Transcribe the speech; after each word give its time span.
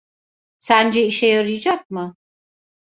Sence 0.59 1.05
işe 1.05 1.27
yarayacak 1.27 1.89
mı? 1.89 2.15